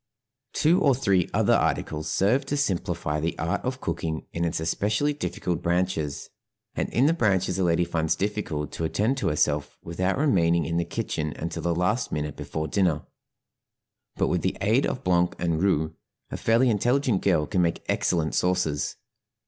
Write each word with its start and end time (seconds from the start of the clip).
Two 0.53 0.81
or 0.81 0.95
three 0.95 1.29
other 1.31 1.53
articles 1.53 2.09
serve 2.09 2.43
to 2.47 2.57
simplify 2.57 3.19
the 3.19 3.37
art 3.37 3.61
of 3.63 3.79
cooking 3.79 4.25
in 4.33 4.43
its 4.45 4.59
especially 4.59 5.13
difficult 5.13 5.61
branches, 5.61 6.31
and 6.73 6.89
in 6.89 7.05
the 7.05 7.13
branches 7.13 7.59
a 7.59 7.63
lady 7.63 7.83
finds 7.85 8.15
difficult 8.15 8.71
to 8.71 8.83
attend 8.83 9.15
to 9.19 9.27
herself 9.27 9.77
without 9.83 10.17
remaining 10.17 10.65
in 10.65 10.77
the 10.77 10.85
kitchen 10.85 11.33
until 11.35 11.61
the 11.61 11.75
last 11.75 12.11
minute 12.11 12.35
before 12.35 12.67
dinner; 12.67 13.03
but 14.15 14.25
with 14.25 14.41
the 14.41 14.57
aid 14.59 14.87
of 14.87 15.03
blanc 15.03 15.35
and 15.37 15.61
roux 15.61 15.95
a 16.31 16.37
fairly 16.37 16.71
intelligent 16.71 17.21
girl 17.21 17.45
can 17.45 17.61
make 17.61 17.83
excellent 17.87 18.33
sauces. 18.33 18.95